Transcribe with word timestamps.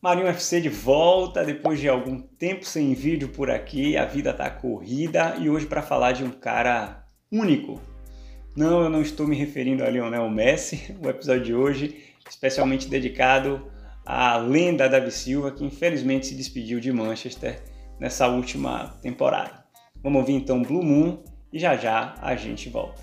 Marinho 0.00 0.28
FC 0.28 0.60
de 0.60 0.68
volta 0.68 1.44
depois 1.44 1.80
de 1.80 1.88
algum 1.88 2.20
tempo 2.20 2.64
sem 2.64 2.94
vídeo 2.94 3.28
por 3.28 3.50
aqui. 3.50 3.96
A 3.96 4.04
vida 4.04 4.32
tá 4.32 4.48
corrida 4.48 5.34
e 5.40 5.50
hoje 5.50 5.66
para 5.66 5.82
falar 5.82 6.12
de 6.12 6.22
um 6.22 6.30
cara 6.30 7.04
único. 7.32 7.80
Não, 8.56 8.82
eu 8.82 8.88
não 8.88 9.02
estou 9.02 9.26
me 9.26 9.34
referindo 9.34 9.82
a 9.84 9.90
Lionel 9.90 10.30
Messi. 10.30 10.96
O 11.02 11.08
episódio 11.08 11.44
de 11.44 11.54
hoje 11.54 12.08
especialmente 12.28 12.88
dedicado 12.88 13.70
à 14.04 14.36
lenda 14.36 14.88
Davi 14.88 15.10
Silva, 15.10 15.50
que 15.50 15.64
infelizmente 15.64 16.26
se 16.26 16.34
despediu 16.34 16.78
de 16.78 16.92
Manchester 16.92 17.60
nessa 17.98 18.28
última 18.28 18.94
temporada. 19.02 19.64
Vamos 20.02 20.20
ouvir 20.20 20.34
então 20.34 20.62
Blue 20.62 20.84
Moon 20.84 21.22
e 21.52 21.58
já 21.58 21.76
já 21.76 22.14
a 22.20 22.36
gente 22.36 22.68
volta. 22.68 23.02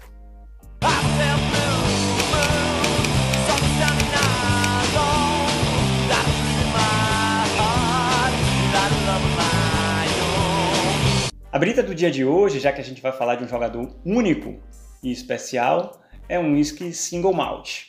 A 11.55 11.57
brita 11.57 11.81
do 11.81 11.95
dia 11.95 12.11
de 12.11 12.25
hoje, 12.25 12.59
já 12.59 12.73
que 12.73 12.81
a 12.81 12.83
gente 12.83 13.01
vai 13.01 13.13
falar 13.13 13.35
de 13.35 13.45
um 13.45 13.47
jogador 13.47 13.95
único 14.05 14.59
e 15.01 15.09
especial, 15.09 16.01
é 16.27 16.37
um 16.37 16.51
whisky 16.51 16.91
single 16.91 17.31
malt. 17.31 17.83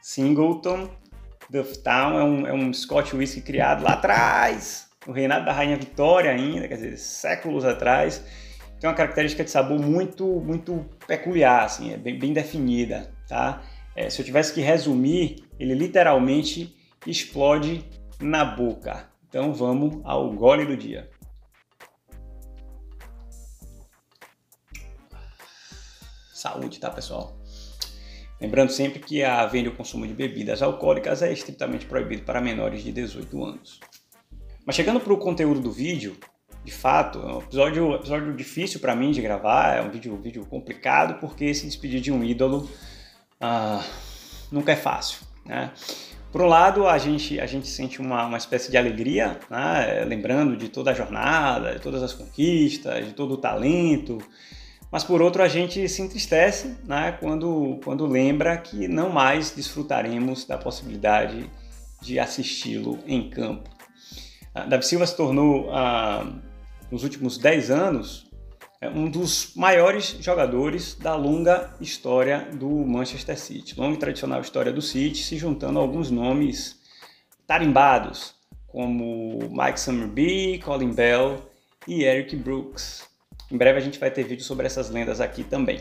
Singleton 0.00 0.88
Dufftown 1.50 2.20
é 2.20 2.22
um, 2.22 2.46
é 2.46 2.52
um 2.52 2.72
Scotch 2.72 3.14
whisky 3.14 3.40
criado 3.40 3.82
lá 3.82 3.94
atrás, 3.94 4.88
no 5.04 5.12
reinado 5.12 5.44
da 5.44 5.52
Rainha 5.52 5.76
Vitória 5.76 6.30
ainda, 6.30 6.68
quer 6.68 6.76
dizer, 6.76 6.96
séculos 6.98 7.64
atrás. 7.64 8.24
Tem 8.78 8.88
uma 8.88 8.94
característica 8.94 9.42
de 9.42 9.50
sabor 9.50 9.80
muito, 9.80 10.24
muito 10.40 10.88
peculiar, 11.04 11.64
assim, 11.64 11.94
é 11.94 11.96
bem, 11.96 12.16
bem 12.16 12.32
definida, 12.32 13.12
tá? 13.28 13.60
É, 13.96 14.08
se 14.08 14.22
eu 14.22 14.24
tivesse 14.24 14.54
que 14.54 14.60
resumir, 14.60 15.44
ele 15.58 15.74
literalmente 15.74 16.76
explode 17.04 17.84
na 18.20 18.44
boca. 18.44 19.12
Então 19.34 19.52
vamos 19.52 20.00
ao 20.04 20.32
gole 20.32 20.64
do 20.64 20.76
dia. 20.76 21.10
Saúde, 26.44 26.78
tá, 26.78 26.90
pessoal? 26.90 27.34
Lembrando 28.38 28.68
sempre 28.68 28.98
que 28.98 29.24
a 29.24 29.46
venda 29.46 29.70
e 29.70 29.72
o 29.72 29.74
consumo 29.74 30.06
de 30.06 30.12
bebidas 30.12 30.60
alcoólicas 30.60 31.22
é 31.22 31.32
estritamente 31.32 31.86
proibido 31.86 32.22
para 32.22 32.38
menores 32.38 32.82
de 32.82 32.92
18 32.92 33.42
anos. 33.42 33.80
Mas 34.66 34.76
chegando 34.76 35.00
para 35.00 35.14
o 35.14 35.16
conteúdo 35.16 35.58
do 35.58 35.72
vídeo, 35.72 36.14
de 36.62 36.70
fato, 36.70 37.18
é 37.20 37.32
um 37.32 37.38
episódio, 37.38 37.94
episódio 37.94 38.36
difícil 38.36 38.78
para 38.78 38.94
mim 38.94 39.10
de 39.10 39.22
gravar, 39.22 39.78
é 39.78 39.80
um 39.80 39.90
vídeo, 39.90 40.12
um 40.12 40.20
vídeo 40.20 40.44
complicado, 40.44 41.18
porque 41.18 41.54
se 41.54 41.64
despedir 41.64 42.02
de 42.02 42.12
um 42.12 42.22
ídolo 42.22 42.68
ah, 43.40 43.82
nunca 44.52 44.72
é 44.72 44.76
fácil. 44.76 45.26
Né? 45.46 45.72
Por 46.30 46.42
um 46.42 46.46
lado, 46.46 46.86
a 46.86 46.98
gente, 46.98 47.40
a 47.40 47.46
gente 47.46 47.66
sente 47.66 48.02
uma, 48.02 48.26
uma 48.26 48.36
espécie 48.36 48.70
de 48.70 48.76
alegria, 48.76 49.40
né? 49.48 50.04
lembrando 50.04 50.58
de 50.58 50.68
toda 50.68 50.90
a 50.90 50.94
jornada, 50.94 51.72
de 51.72 51.80
todas 51.80 52.02
as 52.02 52.12
conquistas, 52.12 53.06
de 53.06 53.14
todo 53.14 53.32
o 53.32 53.38
talento, 53.38 54.18
mas 54.94 55.02
por 55.02 55.20
outro, 55.20 55.42
a 55.42 55.48
gente 55.48 55.88
se 55.88 56.02
entristece 56.02 56.76
né, 56.84 57.18
quando, 57.18 57.80
quando 57.82 58.06
lembra 58.06 58.56
que 58.56 58.86
não 58.86 59.10
mais 59.10 59.50
desfrutaremos 59.50 60.44
da 60.44 60.56
possibilidade 60.56 61.50
de 62.00 62.20
assisti-lo 62.20 63.00
em 63.04 63.28
campo. 63.28 63.68
Uh, 64.54 64.68
Davi 64.68 64.86
Silva 64.86 65.04
se 65.04 65.16
tornou, 65.16 65.66
uh, 65.66 66.40
nos 66.92 67.02
últimos 67.02 67.38
10 67.38 67.72
anos, 67.72 68.30
é, 68.80 68.88
um 68.88 69.10
dos 69.10 69.56
maiores 69.56 70.16
jogadores 70.20 70.94
da 70.94 71.16
longa 71.16 71.74
história 71.80 72.48
do 72.52 72.70
Manchester 72.70 73.36
City, 73.36 73.76
longa 73.76 73.96
e 73.96 73.98
tradicional 73.98 74.42
história 74.42 74.72
do 74.72 74.80
City, 74.80 75.24
se 75.24 75.36
juntando 75.36 75.80
a 75.80 75.82
alguns 75.82 76.08
nomes 76.08 76.78
tarimbados, 77.48 78.36
como 78.68 79.40
Mike 79.50 79.80
Summerby, 79.80 80.60
Colin 80.64 80.94
Bell 80.94 81.50
e 81.88 82.04
Eric 82.04 82.36
Brooks. 82.36 83.12
Em 83.50 83.56
breve 83.56 83.78
a 83.78 83.82
gente 83.82 83.98
vai 83.98 84.10
ter 84.10 84.24
vídeo 84.24 84.44
sobre 84.44 84.66
essas 84.66 84.90
lendas 84.90 85.20
aqui 85.20 85.44
também. 85.44 85.80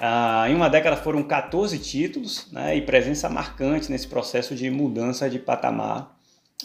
Ah, 0.00 0.46
em 0.48 0.54
uma 0.54 0.70
década 0.70 0.96
foram 0.96 1.22
14 1.22 1.78
títulos 1.78 2.50
né, 2.50 2.74
e 2.74 2.82
presença 2.82 3.28
marcante 3.28 3.90
nesse 3.90 4.08
processo 4.08 4.54
de 4.54 4.70
mudança 4.70 5.28
de 5.28 5.38
patamar 5.38 6.16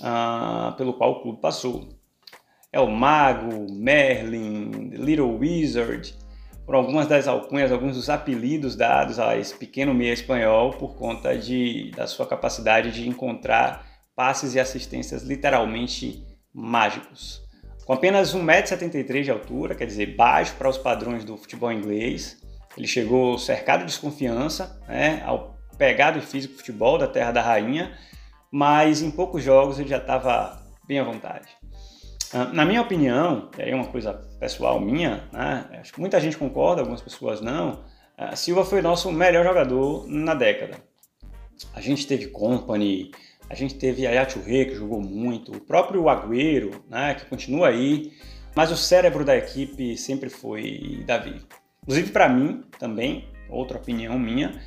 ah, 0.02 0.74
pelo 0.78 0.94
qual 0.94 1.12
o 1.12 1.22
clube 1.22 1.42
passou. 1.42 1.90
É 2.72 2.80
o 2.80 2.90
Mago, 2.90 3.72
Merlin, 3.72 4.90
Little 4.92 5.38
Wizard, 5.38 6.16
por 6.66 6.76
algumas 6.76 7.08
das 7.08 7.28
alcunhas, 7.28 7.72
alguns 7.72 7.96
dos 7.96 8.10
apelidos 8.10 8.76
dados 8.76 9.20
a 9.20 9.38
esse 9.38 9.56
pequeno 9.56 9.94
meia 9.94 10.14
espanhol 10.14 10.72
por 10.72 10.96
conta 10.96 11.38
de, 11.38 11.92
da 11.92 12.08
sua 12.08 12.26
capacidade 12.26 12.92
de 12.92 13.08
encontrar 13.08 13.86
passes 14.16 14.56
e 14.56 14.60
assistências 14.60 15.24
literalmente 15.24 16.26
mágicos. 16.54 17.45
Com 17.86 17.94
apenas 17.94 18.36
1,73m 18.36 19.24
de 19.24 19.32
altura, 19.32 19.76
quer 19.76 19.86
dizer, 19.86 20.16
baixo 20.16 20.56
para 20.56 20.68
os 20.68 20.78
padrões 20.78 21.24
do 21.24 21.38
futebol 21.38 21.72
inglês, 21.72 22.42
ele 22.76 22.88
chegou 22.88 23.38
cercado 23.38 23.82
de 23.82 23.86
desconfiança 23.86 24.82
né, 24.88 25.22
ao 25.24 25.56
pegado 25.78 26.20
físico 26.20 26.58
futebol 26.58 26.98
da 26.98 27.08
Terra 27.08 27.32
da 27.32 27.42
Rainha, 27.42 27.96
mas 28.52 29.04
em 29.04 29.12
poucos 29.12 29.44
jogos 29.44 29.78
ele 29.78 29.88
já 29.88 29.98
estava 29.98 30.66
bem 30.88 31.00
à 31.00 31.04
vontade. 31.04 31.48
Ah, 32.34 32.46
na 32.46 32.66
minha 32.66 32.82
opinião, 32.82 33.52
e 33.56 33.62
aí 33.62 33.70
é 33.70 33.76
uma 33.76 33.88
coisa 33.88 34.14
pessoal 34.40 34.80
minha, 34.80 35.24
né, 35.32 35.66
acho 35.80 35.94
que 35.94 36.00
muita 36.00 36.20
gente 36.20 36.38
concorda, 36.38 36.82
algumas 36.82 37.02
pessoas 37.02 37.40
não, 37.40 37.84
ah, 38.18 38.36
Silva 38.36 38.66
foi 38.66 38.82
nosso 38.82 39.12
melhor 39.12 39.46
jogador 39.46 40.08
na 40.08 40.34
década. 40.34 40.78
A 41.74 41.82
gente 41.82 42.08
teve 42.08 42.28
Company, 42.28 43.12
a 43.50 43.56
gente 43.56 43.76
teve 43.76 44.08
a 44.08 44.26
Touré, 44.26 44.66
que 44.66 44.76
jogou 44.76 45.02
muito, 45.02 45.52
o 45.52 45.60
próprio 45.60 46.10
Agüero, 46.10 46.84
né, 46.90 47.16
que 47.16 47.26
continua 47.26 47.70
aí, 47.70 48.12
mas 48.56 48.72
o 48.72 48.78
cérebro 48.78 49.24
da 49.24 49.36
equipe 49.36 49.98
sempre 49.98 50.30
foi 50.30 51.04
Davi. 51.06 51.42
Inclusive 51.84 52.12
para 52.12 52.28
mim 52.28 52.64
também, 52.80 53.28
outra 53.50 53.78
opinião 53.78 54.18
minha, 54.18 54.60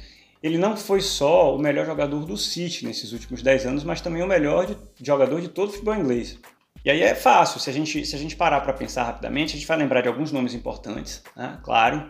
ele 0.42 0.56
não 0.56 0.76
foi 0.76 1.00
só 1.00 1.54
o 1.54 1.58
melhor 1.58 1.84
jogador 1.84 2.24
do 2.24 2.36
City 2.36 2.86
nesses 2.86 3.12
últimos 3.12 3.42
10 3.42 3.66
anos, 3.66 3.84
mas 3.84 4.00
também 4.00 4.22
o 4.22 4.26
melhor 4.26 4.66
de, 4.66 4.76
jogador 5.02 5.40
de 5.40 5.48
todo 5.48 5.70
o 5.70 5.72
futebol 5.72 5.96
inglês. 5.96 6.38
E 6.84 6.90
aí 6.90 7.02
é 7.02 7.14
fácil, 7.14 7.58
se 7.58 7.68
a 7.68 7.72
gente, 7.72 8.06
se 8.06 8.14
a 8.14 8.18
gente 8.18 8.36
parar 8.36 8.60
para 8.60 8.72
pensar 8.72 9.02
rapidamente, 9.02 9.54
a 9.54 9.58
gente 9.58 9.66
vai 9.66 9.76
lembrar 9.76 10.00
de 10.00 10.08
alguns 10.08 10.30
nomes 10.30 10.54
importantes, 10.54 11.22
né? 11.36 11.58
claro. 11.62 12.08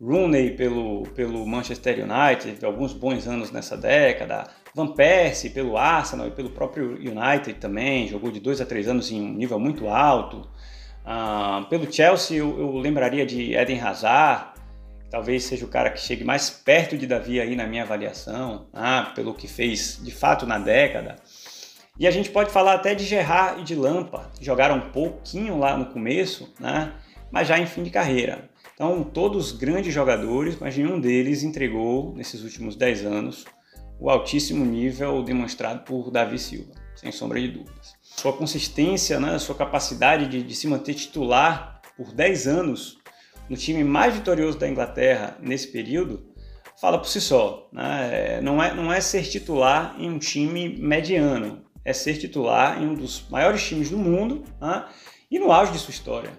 Rooney 0.00 0.52
pelo, 0.52 1.02
pelo 1.14 1.44
Manchester 1.44 1.98
United, 2.04 2.64
alguns 2.64 2.92
bons 2.92 3.26
anos 3.26 3.50
nessa 3.50 3.76
década. 3.76 4.46
Van 4.74 4.88
Persie 4.88 5.50
pelo 5.50 5.76
Arsenal 5.76 6.28
e 6.28 6.30
pelo 6.30 6.50
próprio 6.50 6.92
United 6.94 7.54
também, 7.54 8.06
jogou 8.06 8.30
de 8.30 8.38
dois 8.38 8.60
a 8.60 8.66
três 8.66 8.86
anos 8.86 9.10
em 9.10 9.20
um 9.20 9.32
nível 9.32 9.58
muito 9.58 9.88
alto. 9.88 10.48
Uh, 11.04 11.64
pelo 11.68 11.90
Chelsea 11.90 12.36
eu, 12.36 12.58
eu, 12.58 12.76
lembraria 12.76 13.24
de 13.24 13.54
Eden 13.54 13.80
Hazard, 13.80 14.52
talvez 15.10 15.44
seja 15.44 15.64
o 15.64 15.68
cara 15.68 15.90
que 15.90 16.00
chegue 16.00 16.22
mais 16.22 16.50
perto 16.50 16.96
de 16.96 17.06
Davi 17.06 17.40
aí 17.40 17.56
na 17.56 17.66
minha 17.66 17.82
avaliação, 17.82 18.66
ah, 18.72 19.10
pelo 19.14 19.34
que 19.34 19.48
fez 19.48 19.98
de 20.02 20.12
fato 20.12 20.46
na 20.46 20.58
década. 20.58 21.16
E 21.98 22.06
a 22.06 22.10
gente 22.10 22.30
pode 22.30 22.50
falar 22.50 22.74
até 22.74 22.94
de 22.94 23.04
Gerrard 23.04 23.62
e 23.62 23.64
de 23.64 23.74
Lampa, 23.74 24.30
que 24.38 24.44
jogaram 24.44 24.76
um 24.76 24.90
pouquinho 24.92 25.58
lá 25.58 25.76
no 25.76 25.86
começo, 25.86 26.54
né? 26.60 26.92
mas 27.30 27.48
já 27.48 27.58
em 27.58 27.66
fim 27.66 27.82
de 27.82 27.90
carreira. 27.90 28.48
Então, 28.78 29.02
todos 29.02 29.50
grandes 29.50 29.92
jogadores, 29.92 30.56
mas 30.60 30.76
nenhum 30.76 31.00
deles 31.00 31.42
entregou, 31.42 32.14
nesses 32.14 32.44
últimos 32.44 32.76
10 32.76 33.06
anos, 33.06 33.44
o 33.98 34.08
altíssimo 34.08 34.64
nível 34.64 35.20
demonstrado 35.24 35.82
por 35.82 36.12
Davi 36.12 36.38
Silva, 36.38 36.70
sem 36.94 37.10
sombra 37.10 37.40
de 37.40 37.48
dúvidas. 37.48 37.96
Sua 38.00 38.32
consistência, 38.32 39.18
né, 39.18 39.36
sua 39.40 39.56
capacidade 39.56 40.28
de, 40.28 40.44
de 40.44 40.54
se 40.54 40.68
manter 40.68 40.94
titular 40.94 41.82
por 41.96 42.12
10 42.12 42.46
anos 42.46 42.98
no 43.50 43.56
time 43.56 43.82
mais 43.82 44.14
vitorioso 44.14 44.56
da 44.56 44.68
Inglaterra 44.68 45.36
nesse 45.42 45.72
período, 45.72 46.32
fala 46.80 46.98
por 46.98 47.08
si 47.08 47.20
só. 47.20 47.68
Né? 47.72 48.10
É, 48.12 48.40
não, 48.40 48.62
é, 48.62 48.72
não 48.72 48.92
é 48.92 49.00
ser 49.00 49.24
titular 49.24 49.96
em 49.98 50.08
um 50.08 50.20
time 50.20 50.68
mediano, 50.78 51.64
é 51.84 51.92
ser 51.92 52.16
titular 52.16 52.80
em 52.80 52.86
um 52.86 52.94
dos 52.94 53.28
maiores 53.28 53.60
times 53.60 53.90
do 53.90 53.98
mundo 53.98 54.44
né? 54.60 54.84
e 55.28 55.36
no 55.36 55.50
auge 55.50 55.72
de 55.72 55.78
sua 55.80 55.90
história. 55.90 56.30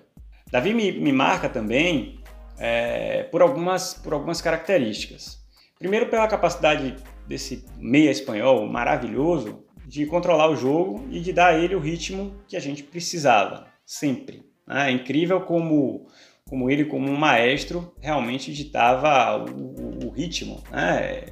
Davi 0.49 0.73
me, 0.73 0.91
me 0.93 1.11
marca 1.11 1.47
também 1.47 2.18
é, 2.59 3.23
por, 3.23 3.41
algumas, 3.41 3.93
por 3.93 4.13
algumas 4.13 4.41
características. 4.41 5.39
Primeiro, 5.79 6.07
pela 6.07 6.27
capacidade 6.27 6.95
desse 7.25 7.65
meia 7.77 8.11
espanhol 8.11 8.67
maravilhoso 8.67 9.63
de 9.87 10.05
controlar 10.05 10.49
o 10.49 10.55
jogo 10.55 11.07
e 11.09 11.19
de 11.19 11.31
dar 11.31 11.53
a 11.53 11.57
ele 11.57 11.73
o 11.73 11.79
ritmo 11.79 12.35
que 12.47 12.57
a 12.57 12.59
gente 12.59 12.83
precisava, 12.83 13.65
sempre. 13.85 14.43
Né? 14.67 14.89
É 14.89 14.91
incrível 14.91 15.41
como, 15.41 16.07
como 16.47 16.69
ele, 16.69 16.85
como 16.85 17.09
um 17.09 17.15
maestro, 17.15 17.95
realmente 17.99 18.53
ditava 18.53 19.43
o, 19.43 20.07
o 20.07 20.09
ritmo, 20.09 20.61
né? 20.69 21.23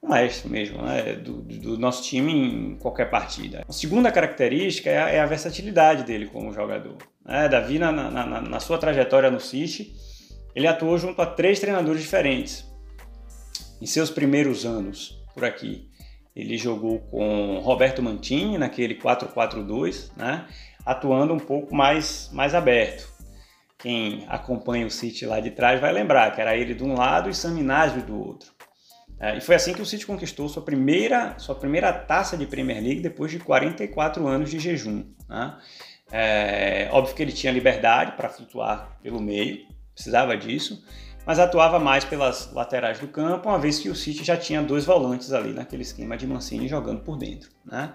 o 0.00 0.08
maestro 0.08 0.50
mesmo, 0.50 0.82
né? 0.82 1.14
do, 1.14 1.42
do, 1.42 1.78
nosso 1.78 2.04
time 2.04 2.32
em 2.32 2.76
qualquer 2.76 3.08
partida. 3.08 3.64
A 3.66 3.72
segunda 3.72 4.12
característica 4.12 4.90
é 4.90 5.02
a, 5.02 5.08
é 5.08 5.20
a 5.20 5.26
versatilidade 5.26 6.04
dele 6.04 6.26
como 6.26 6.52
jogador. 6.52 6.98
Né? 7.24 7.48
Davi, 7.48 7.78
na, 7.78 7.90
na, 7.90 8.10
na, 8.10 8.40
na 8.40 8.60
sua 8.60 8.78
trajetória 8.78 9.30
no 9.30 9.40
City, 9.40 9.92
ele 10.54 10.66
atuou 10.66 10.98
junto 10.98 11.20
a 11.22 11.26
três 11.26 11.60
treinadores 11.60 12.02
diferentes 12.02 12.70
em 13.80 13.86
seus 13.86 14.10
primeiros 14.10 14.64
anos 14.64 15.20
por 15.34 15.44
aqui. 15.44 15.88
ele 16.34 16.56
jogou 16.56 17.00
com 17.00 17.58
Roberto 17.58 18.02
Mantini 18.02 18.56
naquele 18.56 18.94
4-4-2, 18.94 20.10
né? 20.16 20.46
atuando 20.84 21.34
um 21.34 21.38
pouco 21.38 21.74
mais, 21.74 22.30
mais 22.32 22.54
aberto. 22.54 23.10
Quem 23.78 24.24
acompanha 24.28 24.86
o 24.86 24.90
City 24.90 25.26
lá 25.26 25.40
de 25.40 25.50
trás 25.50 25.80
vai 25.80 25.92
lembrar 25.92 26.32
que 26.32 26.40
era 26.40 26.56
ele 26.56 26.74
de 26.74 26.84
um 26.84 26.94
lado 26.94 27.28
e 27.28 27.34
Sam 27.34 27.56
do 28.06 28.18
outro. 28.18 28.52
É, 29.18 29.36
e 29.36 29.40
foi 29.40 29.54
assim 29.54 29.72
que 29.72 29.82
o 29.82 29.86
City 29.86 30.06
conquistou 30.06 30.48
sua 30.48 30.62
primeira, 30.62 31.38
sua 31.38 31.54
primeira 31.54 31.92
taça 31.92 32.36
de 32.36 32.46
Premier 32.46 32.82
League 32.82 33.00
depois 33.00 33.30
de 33.30 33.38
44 33.38 34.26
anos 34.26 34.50
de 34.50 34.58
jejum. 34.58 35.04
Né? 35.28 35.56
É, 36.10 36.88
óbvio 36.92 37.14
que 37.14 37.22
ele 37.22 37.32
tinha 37.32 37.52
liberdade 37.52 38.12
para 38.12 38.28
flutuar 38.28 38.98
pelo 39.02 39.20
meio, 39.20 39.66
precisava 39.94 40.36
disso, 40.36 40.84
mas 41.26 41.38
atuava 41.38 41.78
mais 41.78 42.04
pelas 42.04 42.52
laterais 42.52 42.98
do 42.98 43.06
campo, 43.08 43.48
uma 43.48 43.58
vez 43.58 43.78
que 43.78 43.88
o 43.88 43.94
City 43.94 44.24
já 44.24 44.36
tinha 44.36 44.62
dois 44.62 44.84
volantes 44.84 45.32
ali 45.32 45.52
naquele 45.52 45.82
esquema 45.82 46.16
de 46.16 46.26
Mancini 46.26 46.68
jogando 46.68 47.00
por 47.02 47.16
dentro. 47.16 47.50
Né? 47.64 47.92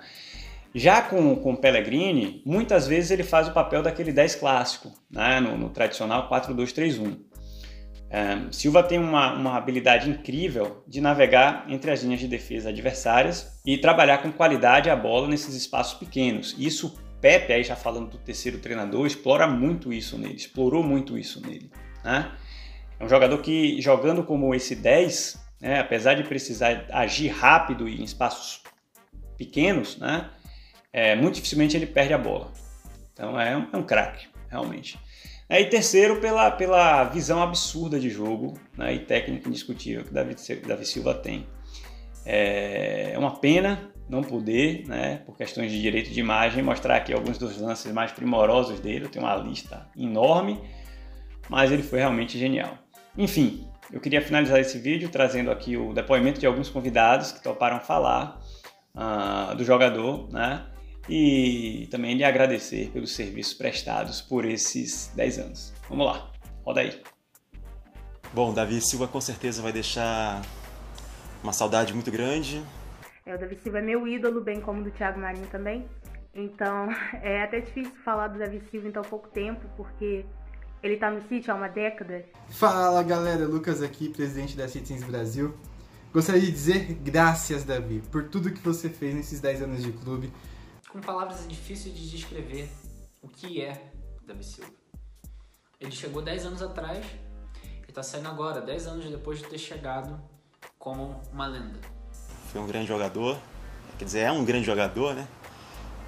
Já 0.73 1.01
com, 1.01 1.35
com 1.35 1.53
o 1.53 1.57
Pellegrini, 1.57 2.41
muitas 2.45 2.87
vezes 2.87 3.11
ele 3.11 3.23
faz 3.23 3.47
o 3.47 3.53
papel 3.53 3.81
daquele 3.81 4.11
10 4.11 4.35
clássico, 4.35 4.93
né? 5.11 5.39
no, 5.39 5.57
no 5.57 5.69
tradicional 5.69 6.29
4-2-3-1. 6.29 7.19
É, 8.09 8.37
Silva 8.51 8.81
tem 8.83 8.97
uma, 8.97 9.33
uma 9.33 9.57
habilidade 9.57 10.09
incrível 10.09 10.81
de 10.87 11.01
navegar 11.01 11.65
entre 11.67 11.91
as 11.91 12.03
linhas 12.03 12.21
de 12.21 12.27
defesa 12.27 12.69
adversárias 12.69 13.59
e 13.65 13.77
trabalhar 13.77 14.19
com 14.19 14.31
qualidade 14.31 14.89
a 14.89 14.95
bola 14.95 15.27
nesses 15.27 15.53
espaços 15.55 15.99
pequenos. 15.99 16.55
Isso 16.57 16.97
Pepe, 17.19 17.51
aí 17.51 17.63
já 17.63 17.75
falando 17.75 18.11
do 18.11 18.17
terceiro 18.19 18.59
treinador, 18.59 19.05
explora 19.07 19.47
muito 19.47 19.91
isso 19.91 20.17
nele, 20.17 20.35
explorou 20.35 20.83
muito 20.83 21.17
isso 21.17 21.41
nele. 21.45 21.71
Né? 22.03 22.31
É 22.99 23.05
um 23.05 23.09
jogador 23.09 23.37
que, 23.39 23.81
jogando 23.81 24.23
como 24.23 24.53
esse 24.55 24.75
10, 24.75 25.39
né, 25.61 25.79
apesar 25.79 26.15
de 26.15 26.23
precisar 26.23 26.85
agir 26.91 27.29
rápido 27.29 27.87
e 27.87 28.01
em 28.01 28.03
espaços 28.03 28.61
pequenos, 29.37 29.97
né, 29.97 30.29
é, 30.91 31.15
muito 31.15 31.35
dificilmente 31.35 31.75
ele 31.75 31.85
perde 31.85 32.13
a 32.13 32.17
bola. 32.17 32.51
Então 33.13 33.39
é 33.39 33.55
um, 33.55 33.67
é 33.71 33.77
um 33.77 33.83
craque, 33.83 34.27
realmente. 34.49 34.99
É, 35.49 35.61
e 35.61 35.65
terceiro, 35.65 36.19
pela, 36.19 36.51
pela 36.51 37.05
visão 37.05 37.41
absurda 37.41 37.99
de 37.99 38.09
jogo 38.09 38.59
né, 38.77 38.93
e 38.93 38.99
técnica 38.99 39.47
indiscutível 39.47 40.03
que 40.03 40.13
David, 40.13 40.41
David 40.65 40.87
Silva 40.87 41.13
tem. 41.13 41.47
É, 42.25 43.11
é 43.13 43.17
uma 43.17 43.39
pena 43.39 43.91
não 44.09 44.21
poder, 44.21 44.85
né, 44.87 45.21
por 45.25 45.35
questões 45.35 45.71
de 45.71 45.81
direito 45.81 46.09
de 46.09 46.19
imagem, 46.19 46.63
mostrar 46.63 46.97
aqui 46.97 47.13
alguns 47.13 47.37
dos 47.37 47.57
lances 47.57 47.91
mais 47.91 48.11
primorosos 48.11 48.79
dele. 48.79 49.05
Eu 49.05 49.09
tenho 49.09 49.25
uma 49.25 49.35
lista 49.35 49.89
enorme, 49.95 50.61
mas 51.49 51.71
ele 51.71 51.83
foi 51.83 51.99
realmente 51.99 52.37
genial. 52.37 52.77
Enfim, 53.17 53.67
eu 53.91 53.99
queria 53.99 54.21
finalizar 54.21 54.59
esse 54.59 54.77
vídeo 54.77 55.09
trazendo 55.09 55.51
aqui 55.51 55.77
o 55.77 55.93
depoimento 55.93 56.39
de 56.39 56.45
alguns 56.45 56.69
convidados 56.69 57.31
que 57.31 57.41
toparam 57.41 57.79
falar 57.79 58.39
uh, 58.95 59.55
do 59.55 59.63
jogador, 59.63 60.29
né? 60.31 60.65
e 61.09 61.87
também 61.89 62.15
lhe 62.15 62.23
agradecer 62.23 62.89
pelos 62.91 63.15
serviços 63.15 63.53
prestados 63.53 64.21
por 64.21 64.45
esses 64.45 65.11
10 65.15 65.39
anos. 65.39 65.73
Vamos 65.89 66.05
lá, 66.05 66.31
roda 66.65 66.81
aí. 66.81 67.01
Bom, 68.33 68.53
Davi 68.53 68.81
Silva 68.81 69.07
com 69.07 69.21
certeza 69.21 69.61
vai 69.61 69.71
deixar 69.71 70.41
uma 71.41 71.53
saudade 71.53 71.93
muito 71.93 72.11
grande. 72.11 72.61
É, 73.25 73.33
o 73.33 73.39
Davi 73.39 73.57
Silva 73.57 73.79
é 73.79 73.81
meu 73.81 74.07
ídolo, 74.07 74.41
bem 74.41 74.59
como 74.59 74.83
do 74.83 74.91
Thiago 74.91 75.19
Marinho 75.19 75.47
também. 75.47 75.87
Então 76.33 76.89
é 77.23 77.43
até 77.43 77.61
difícil 77.61 77.95
falar 78.03 78.27
do 78.27 78.39
Davi 78.39 78.61
Silva 78.69 78.87
em 78.87 78.91
tão 78.91 79.03
pouco 79.03 79.29
tempo, 79.29 79.65
porque 79.77 80.25
ele 80.81 80.97
tá 80.97 81.09
no 81.09 81.27
City 81.27 81.49
há 81.49 81.55
uma 81.55 81.67
década. 81.67 82.25
Fala 82.49 83.03
galera, 83.03 83.45
Lucas 83.45 83.81
aqui, 83.81 84.09
presidente 84.09 84.55
da 84.55 84.67
Citizens 84.67 85.03
Brasil. 85.03 85.53
Gostaria 86.13 86.41
de 86.41 86.51
dizer 86.51 86.93
graças, 87.03 87.63
Davi, 87.63 88.01
por 88.11 88.29
tudo 88.29 88.51
que 88.51 88.59
você 88.59 88.89
fez 88.89 89.13
nesses 89.13 89.39
10 89.39 89.63
anos 89.63 89.83
de 89.83 89.91
clube 89.91 90.31
com 90.97 91.01
palavras 91.01 91.45
é 91.45 91.47
difíceis 91.47 91.95
de 91.95 92.09
descrever 92.09 92.69
o 93.21 93.27
que 93.27 93.61
é 93.61 93.91
Davi 94.25 94.43
Silva. 94.43 94.71
Ele 95.79 95.91
chegou 95.91 96.23
10 96.23 96.47
anos 96.47 96.61
atrás 96.61 97.05
e 97.63 97.89
está 97.89 98.01
saindo 98.01 98.27
agora, 98.27 98.61
10 98.61 98.87
anos 98.87 99.05
depois 99.05 99.37
de 99.37 99.45
ter 99.45 99.59
chegado 99.59 100.19
como 100.79 101.21
uma 101.31 101.45
lenda. 101.45 101.79
Foi 102.51 102.59
um 102.61 102.65
grande 102.65 102.87
jogador, 102.87 103.37
quer 103.99 104.05
dizer, 104.05 104.19
é 104.21 104.31
um 104.31 104.43
grande 104.43 104.65
jogador, 104.65 105.13
né? 105.13 105.27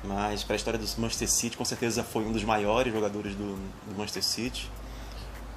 Mas 0.03 0.43
para 0.43 0.55
a 0.55 0.57
história 0.57 0.79
do 0.79 0.85
Manchester 0.99 1.29
City, 1.29 1.57
com 1.57 1.65
certeza 1.65 2.03
foi 2.03 2.23
um 2.23 2.31
dos 2.31 2.43
maiores 2.43 2.93
jogadores 2.93 3.35
do, 3.35 3.55
do 3.55 3.97
Manchester 3.97 4.23
City. 4.23 4.71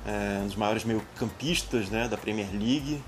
É, 0.05 0.41
um 0.43 0.47
dos 0.47 0.57
maiores 0.57 0.85
meio-campistas 0.85 1.89
né, 1.89 2.09
da 2.09 2.17
Premier 2.17 2.49
League. 2.51 3.01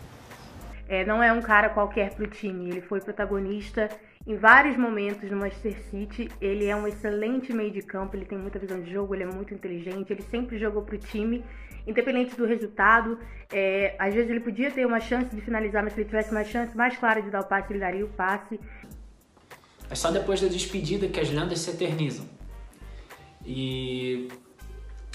É, 0.88 1.04
não 1.04 1.22
é 1.22 1.32
um 1.32 1.40
cara 1.40 1.68
qualquer 1.68 2.14
para 2.14 2.24
o 2.24 2.28
time, 2.28 2.70
ele 2.70 2.80
foi 2.82 3.00
protagonista 3.00 3.88
em 4.26 4.36
vários 4.36 4.76
momentos 4.76 5.30
no 5.30 5.36
Manchester 5.36 5.76
City. 5.90 6.30
Ele 6.40 6.66
é 6.66 6.76
um 6.76 6.86
excelente 6.86 7.52
meio 7.52 7.70
de 7.70 7.82
campo, 7.82 8.16
ele 8.16 8.24
tem 8.24 8.38
muita 8.38 8.58
visão 8.58 8.80
de 8.80 8.90
jogo, 8.90 9.14
ele 9.14 9.24
é 9.24 9.26
muito 9.26 9.52
inteligente, 9.52 10.12
ele 10.12 10.22
sempre 10.22 10.58
jogou 10.58 10.82
para 10.82 10.94
o 10.94 10.98
time, 10.98 11.44
independente 11.86 12.36
do 12.36 12.46
resultado. 12.46 13.18
É, 13.52 13.94
às 13.98 14.14
vezes 14.14 14.30
ele 14.30 14.40
podia 14.40 14.70
ter 14.70 14.86
uma 14.86 15.00
chance 15.00 15.34
de 15.34 15.40
finalizar, 15.42 15.82
mas 15.82 15.92
se 15.92 16.00
ele 16.00 16.08
tivesse 16.08 16.30
uma 16.30 16.44
chance 16.44 16.76
mais 16.76 16.96
clara 16.96 17.20
de 17.20 17.30
dar 17.30 17.40
o 17.40 17.44
passe, 17.44 17.72
ele 17.72 17.80
daria 17.80 18.04
o 18.04 18.08
passe. 18.08 18.58
É 19.90 19.94
só 19.94 20.10
depois 20.10 20.40
da 20.40 20.48
despedida 20.48 21.08
que 21.08 21.20
as 21.20 21.30
lendas 21.30 21.60
se 21.60 21.70
eternizam. 21.70 22.26
E 23.44 24.28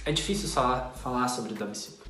é 0.06 0.12
difícil 0.12 0.48
falar, 0.50 0.92
falar 0.92 1.28
sobre 1.28 1.54
Davi 1.54 1.78
Silva. 1.78 2.04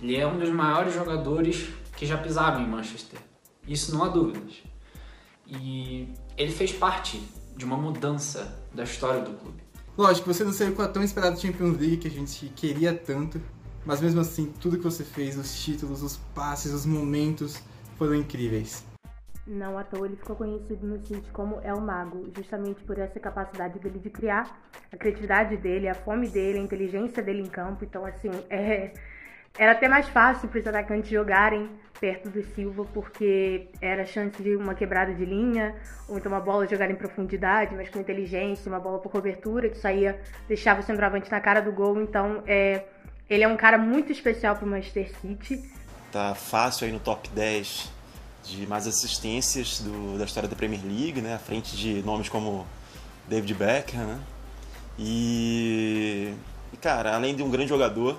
Ele 0.00 0.16
é 0.16 0.26
um 0.26 0.38
dos 0.38 0.50
maiores 0.50 0.94
jogadores 0.94 1.68
que 1.96 2.06
já 2.06 2.16
pisaram 2.16 2.62
em 2.62 2.68
Manchester. 2.68 3.18
Isso 3.66 3.94
não 3.94 4.04
há 4.04 4.08
dúvidas. 4.08 4.62
E 5.46 6.08
ele 6.36 6.52
fez 6.52 6.72
parte 6.72 7.20
de 7.56 7.64
uma 7.64 7.76
mudança 7.76 8.56
da 8.72 8.84
história 8.84 9.22
do 9.22 9.32
clube. 9.32 9.62
Lógico, 9.96 10.32
você 10.32 10.44
não 10.44 10.52
saiu 10.52 10.74
com 10.74 10.82
a 10.82 10.88
tão 10.88 11.02
esperada 11.02 11.36
Champions 11.36 11.76
League 11.76 11.96
que 11.96 12.06
a 12.06 12.10
gente 12.10 12.46
queria 12.54 12.94
tanto, 12.94 13.42
mas 13.84 14.00
mesmo 14.00 14.20
assim, 14.20 14.52
tudo 14.60 14.76
que 14.76 14.84
você 14.84 15.02
fez, 15.02 15.36
os 15.36 15.60
títulos, 15.60 16.02
os 16.02 16.16
passes, 16.32 16.72
os 16.72 16.86
momentos 16.86 17.60
foram 17.96 18.14
incríveis. 18.14 18.84
Não 19.48 19.78
à 19.78 19.82
toa 19.82 20.06
ele 20.06 20.16
ficou 20.16 20.36
conhecido 20.36 20.86
no 20.86 20.98
City 20.98 21.30
como 21.32 21.58
El 21.62 21.80
Mago, 21.80 22.30
justamente 22.36 22.82
por 22.84 22.98
essa 22.98 23.18
capacidade 23.18 23.78
dele 23.78 23.98
de 23.98 24.10
criar, 24.10 24.60
a 24.92 24.96
criatividade 24.96 25.56
dele, 25.56 25.88
a 25.88 25.94
fome 25.94 26.28
dele, 26.28 26.58
a 26.58 26.62
inteligência 26.62 27.22
dele 27.22 27.40
em 27.40 27.46
campo. 27.46 27.82
Então, 27.82 28.04
assim, 28.04 28.30
é, 28.50 28.92
era 29.58 29.72
até 29.72 29.88
mais 29.88 30.06
fácil 30.08 30.50
para 30.50 30.60
os 30.60 30.66
atacantes 30.66 31.10
jogarem 31.10 31.70
perto 31.98 32.28
do 32.28 32.42
Silva, 32.42 32.84
porque 32.92 33.70
era 33.80 34.04
chance 34.04 34.40
de 34.42 34.54
uma 34.54 34.74
quebrada 34.74 35.14
de 35.14 35.24
linha, 35.24 35.74
ou 36.06 36.18
então 36.18 36.30
uma 36.30 36.40
bola 36.40 36.66
jogar 36.66 36.90
em 36.90 36.94
profundidade, 36.94 37.74
mas 37.74 37.88
com 37.88 37.98
inteligência, 37.98 38.70
uma 38.70 38.78
bola 38.78 38.98
por 38.98 39.10
cobertura, 39.10 39.70
que 39.70 39.78
saía, 39.78 40.20
deixava 40.46 40.80
o 40.80 40.82
centroavante 40.82 41.30
na 41.30 41.40
cara 41.40 41.60
do 41.60 41.72
gol. 41.72 42.00
Então, 42.02 42.42
é, 42.46 42.84
ele 43.30 43.42
é 43.42 43.48
um 43.48 43.56
cara 43.56 43.78
muito 43.78 44.12
especial 44.12 44.54
para 44.56 44.66
o 44.66 44.68
Manchester 44.68 45.10
City. 45.20 45.64
Tá 46.12 46.34
fácil 46.34 46.86
aí 46.86 46.92
no 46.92 47.00
top 47.00 47.30
10 47.30 47.97
de 48.44 48.66
mais 48.66 48.86
assistências 48.86 49.80
do, 49.80 50.18
da 50.18 50.24
história 50.24 50.48
da 50.48 50.56
Premier 50.56 50.80
League, 50.84 51.20
né? 51.20 51.34
À 51.34 51.38
frente 51.38 51.76
de 51.76 52.02
nomes 52.02 52.28
como 52.28 52.66
David 53.28 53.54
Beckham, 53.54 54.04
né? 54.04 54.20
E, 54.98 56.34
cara, 56.80 57.14
além 57.14 57.36
de 57.36 57.42
um 57.42 57.50
grande 57.50 57.68
jogador, 57.68 58.18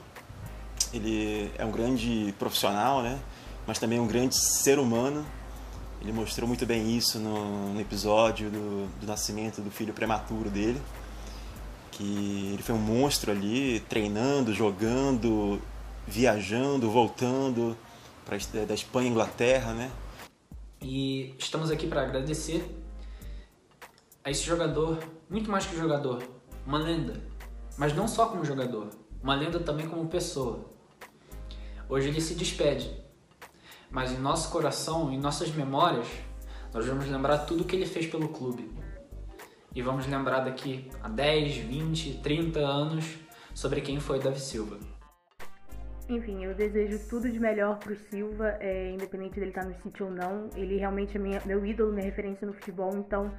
ele 0.93 1.51
é 1.57 1.65
um 1.65 1.71
grande 1.71 2.33
profissional, 2.39 3.01
né? 3.01 3.19
Mas 3.67 3.79
também 3.79 3.99
um 3.99 4.07
grande 4.07 4.35
ser 4.35 4.79
humano. 4.79 5.25
Ele 6.01 6.13
mostrou 6.13 6.47
muito 6.47 6.65
bem 6.65 6.95
isso 6.95 7.19
no, 7.19 7.73
no 7.73 7.81
episódio 7.81 8.49
do, 8.49 8.87
do 9.01 9.05
nascimento 9.05 9.61
do 9.61 9.69
filho 9.69 9.93
prematuro 9.93 10.49
dele. 10.49 10.81
Que 11.91 12.51
ele 12.53 12.63
foi 12.63 12.73
um 12.73 12.79
monstro 12.79 13.31
ali, 13.31 13.81
treinando, 13.89 14.53
jogando, 14.53 15.61
viajando, 16.07 16.89
voltando 16.89 17.77
pra, 18.25 18.37
da 18.65 18.73
Espanha 18.73 19.09
à 19.09 19.11
Inglaterra, 19.11 19.73
né? 19.73 19.91
E 20.81 21.35
estamos 21.37 21.69
aqui 21.69 21.87
para 21.87 22.03
agradecer 22.03 22.63
a 24.23 24.31
esse 24.31 24.43
jogador, 24.43 24.97
muito 25.29 25.51
mais 25.51 25.65
que 25.65 25.75
jogador, 25.75 26.23
uma 26.65 26.77
lenda. 26.77 27.21
Mas 27.77 27.93
não 27.93 28.07
só 28.07 28.27
como 28.27 28.45
jogador, 28.45 28.89
uma 29.21 29.35
lenda 29.35 29.59
também 29.59 29.89
como 29.89 30.07
pessoa. 30.07 30.65
Hoje 31.89 32.07
ele 32.07 32.21
se 32.21 32.33
despede, 32.33 32.89
mas 33.91 34.11
em 34.11 34.19
nosso 34.19 34.51
coração, 34.51 35.11
em 35.11 35.19
nossas 35.19 35.49
memórias, 35.51 36.07
nós 36.73 36.85
vamos 36.85 37.07
lembrar 37.07 37.39
tudo 37.39 37.65
que 37.65 37.75
ele 37.75 37.85
fez 37.85 38.05
pelo 38.05 38.29
clube. 38.29 38.71
E 39.75 39.81
vamos 39.81 40.07
lembrar 40.07 40.41
daqui 40.41 40.89
a 41.03 41.09
10, 41.09 41.57
20, 41.57 42.19
30 42.23 42.59
anos 42.59 43.05
sobre 43.53 43.81
quem 43.81 43.99
foi 43.99 44.19
Davi 44.19 44.39
Silva. 44.39 44.79
Enfim, 46.09 46.43
eu 46.43 46.55
desejo 46.55 47.07
tudo 47.07 47.31
de 47.31 47.39
melhor 47.39 47.77
pro 47.77 47.95
Silva, 47.95 48.57
é, 48.59 48.89
independente 48.89 49.35
dele 49.35 49.51
estar 49.51 49.63
no 49.63 49.75
City 49.75 50.01
ou 50.01 50.09
não. 50.09 50.49
Ele 50.55 50.77
realmente 50.77 51.15
é 51.15 51.19
minha, 51.19 51.39
meu 51.45 51.63
ídolo, 51.63 51.93
minha 51.93 52.03
referência 52.03 52.47
no 52.47 52.53
futebol, 52.53 52.97
então 52.97 53.31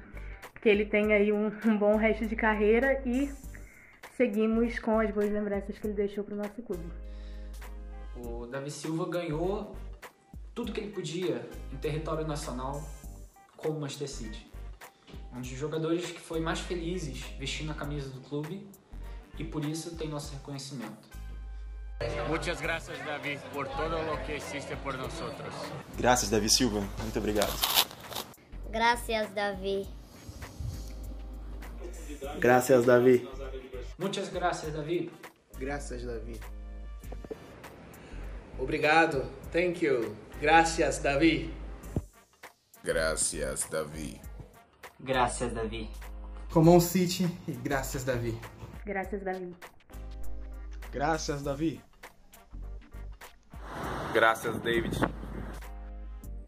que 0.61 0.69
ele 0.69 0.85
tenha 0.85 1.17
aí 1.17 1.33
um, 1.33 1.51
um 1.65 1.77
bom 1.77 1.97
resto 1.97 2.25
de 2.25 2.35
carreira 2.35 3.01
e 3.05 3.29
seguimos 4.15 4.79
com 4.79 4.99
as 4.99 5.11
boas 5.11 5.29
lembranças 5.29 5.77
que 5.77 5.85
ele 5.85 5.95
deixou 5.95 6.23
pro 6.23 6.33
nosso 6.33 6.61
clube. 6.61 6.85
O 8.15 8.45
Davi 8.45 8.71
Silva 8.71 9.05
ganhou 9.09 9.75
tudo 10.55 10.71
que 10.71 10.79
ele 10.79 10.91
podia 10.91 11.49
em 11.73 11.77
território 11.77 12.25
nacional 12.25 12.81
como 13.57 13.81
Manchester 13.81 14.07
City. 14.07 14.49
Um 15.33 15.41
dos 15.41 15.49
jogadores 15.49 16.09
que 16.09 16.21
foi 16.21 16.39
mais 16.39 16.61
felizes 16.61 17.21
vestindo 17.37 17.71
a 17.71 17.73
camisa 17.73 18.09
do 18.09 18.21
clube 18.21 18.65
e 19.37 19.43
por 19.43 19.65
isso 19.65 19.97
tem 19.97 20.07
nosso 20.07 20.33
reconhecimento. 20.33 21.20
Muchas 22.27 22.61
gracias, 22.61 22.97
David, 23.05 23.39
por 23.53 23.67
todo 23.67 24.01
lo 24.03 24.23
que 24.25 24.37
hiciste 24.37 24.75
por 24.77 24.97
nosotros. 24.97 25.53
Graças, 25.97 26.29
Davi 26.29 26.49
Silva. 26.49 26.81
Muito 26.99 27.19
obrigado. 27.19 27.51
Gracias, 28.69 29.33
Davi. 29.33 29.87
Gracias, 32.39 32.85
Davi. 32.85 33.27
Muitas 33.97 34.31
graças, 34.31 34.73
Davi. 34.73 35.11
Graças, 35.59 36.03
Davi. 36.03 36.39
Obrigado. 38.57 39.23
Thank 39.51 39.83
you. 39.83 40.15
Gracias, 40.39 40.99
Davi. 40.99 41.53
Gracias, 42.83 43.67
Davi. 43.69 44.19
Graças, 44.99 45.53
Davi. 45.53 45.89
Comon 46.51 46.79
City 46.79 47.27
e 47.47 47.51
graças, 47.51 48.03
Davi. 48.03 48.39
Graças, 48.85 49.23
Davi. 49.23 49.55
Graças, 50.91 51.43
Davi. 51.43 51.90
Gracias, 54.13 54.61
David. 54.61 54.93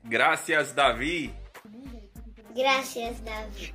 Gracias, 0.03 0.75
Davi. 0.75 1.34
Gracias, 2.55 3.24
Davi. 3.24 3.74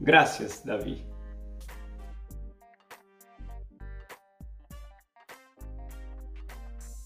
Graças, 0.00 0.64
Davi. 0.64 1.17